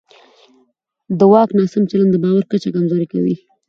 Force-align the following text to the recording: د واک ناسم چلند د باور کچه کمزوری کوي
د 1.19 1.21
واک 1.31 1.49
ناسم 1.57 1.83
چلند 1.89 2.11
د 2.13 2.17
باور 2.23 2.43
کچه 2.51 2.69
کمزوری 2.75 3.07
کوي 3.13 3.35